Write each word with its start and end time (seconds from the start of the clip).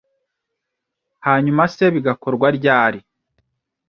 Hanyuma 1.25 1.63
se 1.73 1.85
bigakorwa 1.95 2.47
ryari 2.57 2.99